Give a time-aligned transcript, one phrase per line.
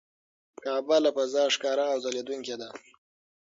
[0.61, 2.69] کعبه له فضا ښکاره او ځلېدونکې ده.